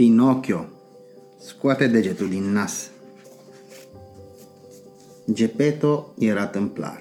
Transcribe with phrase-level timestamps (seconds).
[0.00, 0.66] Pinocchio
[1.38, 2.90] scoate degetul din nas.
[5.32, 6.98] Gepeto era tâmplar.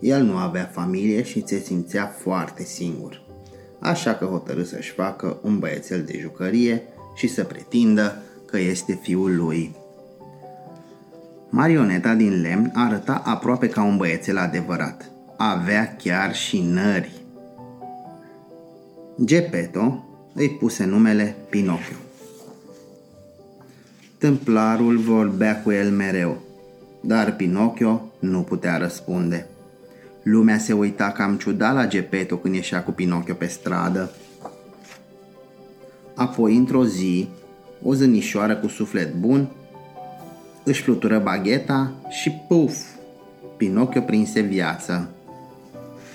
[0.00, 3.22] El nu avea familie și se simțea foarte singur.
[3.78, 6.82] Așa că hotărâ să-și facă un băiețel de jucărie
[7.14, 9.76] și să pretindă că este fiul lui.
[11.50, 15.10] Marioneta din lemn arăta aproape ca un băiețel adevărat.
[15.36, 17.12] Avea chiar și nări.
[19.24, 20.06] Gepeto
[20.36, 21.96] îi puse numele Pinocchio.
[24.18, 26.42] Tâmplarul vorbea cu el mereu,
[27.00, 29.46] dar Pinocchio nu putea răspunde.
[30.22, 34.10] Lumea se uita cam ciudat la Gepeto când ieșea cu Pinocchio pe stradă.
[36.14, 37.28] Apoi, într-o zi,
[37.82, 39.48] o zânișoară cu suflet bun
[40.64, 42.76] își flutură bagheta și puf,
[43.56, 45.08] Pinocchio prinse viață.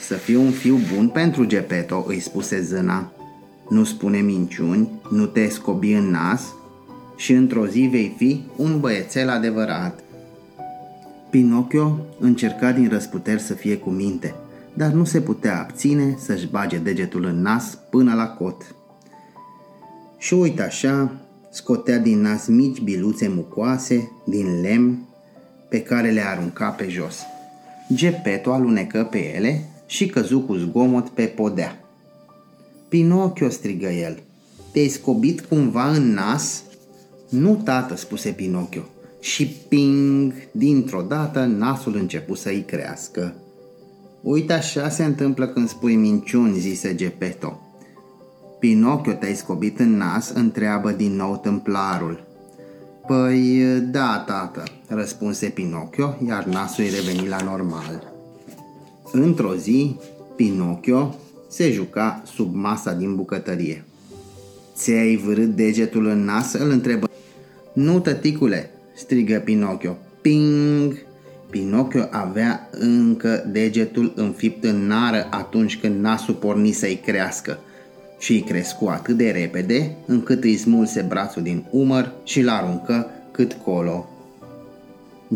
[0.00, 3.12] Să fiu un fiu bun pentru Gepeto, îi spuse zâna.
[3.68, 6.54] Nu spune minciuni, nu te scobi în nas
[7.16, 10.00] și într-o zi vei fi un băiețel adevărat.
[11.30, 14.34] Pinocchio încerca din răsputeri să fie cu minte,
[14.74, 18.74] dar nu se putea abține să-și bage degetul în nas până la cot.
[20.18, 21.12] Și uite așa,
[21.50, 24.98] scotea din nas mici biluțe mucoase din lemn
[25.68, 27.18] pe care le arunca pe jos.
[27.94, 31.81] Gepeto alunecă pe ele și căzu cu zgomot pe podea.
[32.92, 34.22] Pinocchio, strigă el,
[34.72, 36.62] te-ai scobit cumva în nas?
[37.28, 38.82] Nu, tată, spuse Pinocchio.
[39.20, 43.34] Și ping, dintr-o dată, nasul început să-i crească.
[44.22, 47.60] Uite așa se întâmplă când spui minciuni, zise Gepeto.
[48.58, 52.24] Pinocchio te-ai scobit în nas, întreabă din nou tâmplarul.
[53.06, 58.12] Păi, da, tată, răspunse Pinocchio, iar nasul îi reveni la normal.
[59.12, 59.96] Într-o zi,
[60.36, 61.14] Pinocchio
[61.52, 63.84] se juca sub masa din bucătărie.
[64.74, 66.52] Ți-ai vârât degetul în nas?
[66.52, 67.10] îl întrebă.
[67.72, 69.96] Nu, tăticule, strigă Pinocchio.
[70.20, 71.04] Ping!
[71.50, 77.58] Pinocchio avea încă degetul înfipt în nară atunci când nasul porni să-i crească
[78.18, 83.56] și îi crescu atât de repede încât îi smulse brațul din umăr și l-aruncă cât
[83.64, 84.08] colo.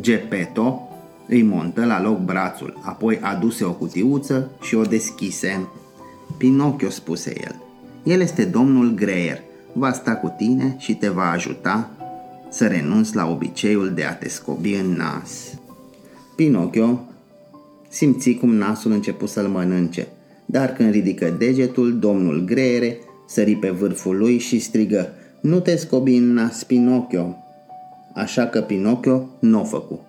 [0.00, 0.88] Gepeto
[1.28, 5.68] îi montă la loc brațul, apoi aduse o cutiuță și o deschise.
[6.36, 7.54] Pinocchio, spuse el,
[8.02, 9.42] el este domnul Greier,
[9.72, 11.90] va sta cu tine și te va ajuta
[12.50, 15.58] să renunți la obiceiul de a te scobi în nas.
[16.34, 17.00] Pinocchio
[17.88, 20.06] simți cum nasul început să-l mănânce,
[20.46, 25.08] dar când ridică degetul, domnul Greiere sări pe vârful lui și strigă
[25.40, 27.36] Nu te scobi în nas, Pinocchio!
[28.14, 30.00] Așa că Pinocchio nu o făcu.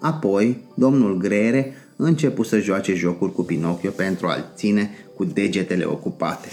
[0.00, 6.48] Apoi, domnul Greiere începu să joace jocuri cu Pinocchio pentru a-l ține cu degetele ocupate.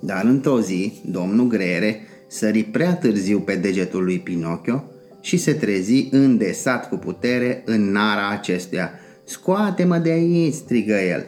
[0.00, 4.84] Dar într-o zi, domnul Greiere sări prea târziu pe degetul lui Pinocchio
[5.20, 8.90] și se trezi îndesat cu putere în nara acestuia.
[9.24, 11.26] Scoate-mă de aici, strigă el.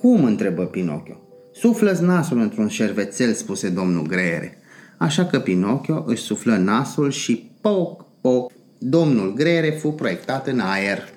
[0.00, 0.24] Cum?
[0.24, 1.20] întrebă Pinocchio.
[1.52, 4.58] suflă nasul într-un șervețel, spuse domnul Greiere.
[4.96, 11.08] Așa că Pinocchio își suflă nasul și poc, poc, domnul Greiere fu proiectat în aer.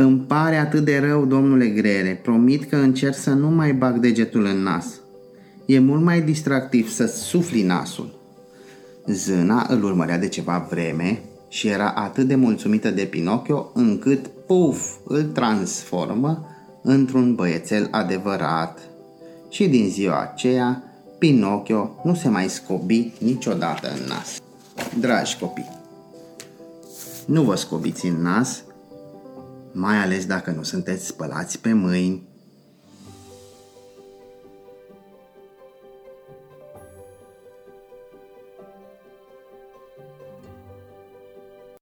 [0.00, 4.44] Îmi pare atât de rău, domnule Greiere, promit că încerc să nu mai bag degetul
[4.44, 4.86] în nas.
[5.66, 8.18] E mult mai distractiv să sufli nasul.
[9.06, 14.94] Zâna îl urmărea de ceva vreme și era atât de mulțumită de Pinocchio încât, puf,
[15.04, 16.46] îl transformă
[16.82, 18.78] într-un băiețel adevărat.
[19.48, 20.82] Și din ziua aceea,
[21.18, 24.40] Pinocchio nu se mai scobi niciodată în nas.
[25.00, 25.76] Dragi copii,
[27.26, 28.62] nu vă scobiți în nas,
[29.78, 32.28] mai ales dacă nu sunteți spălați pe mâini